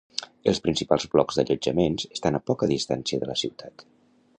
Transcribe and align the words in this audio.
Els 0.51 0.61
principals 0.67 1.05
blocs 1.11 1.39
d'allotjaments 1.39 2.09
estan 2.19 2.39
a 2.41 2.45
poca 2.51 2.71
distància 2.77 3.23
de 3.25 3.31
la 3.35 3.41
ciutat. 3.45 3.89